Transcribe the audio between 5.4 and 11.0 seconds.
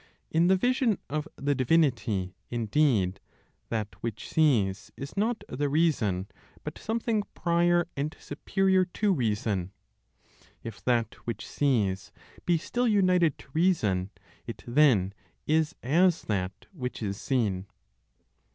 the reason, but something prior and superior to reason; if